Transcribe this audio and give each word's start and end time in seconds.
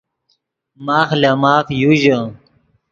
ماخ 0.85 1.09
لے 1.21 1.31
ماف 1.41 1.67
یو 1.81 1.91
ژے 2.01 2.17